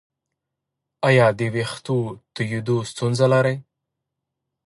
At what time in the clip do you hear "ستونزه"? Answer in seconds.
2.91-3.25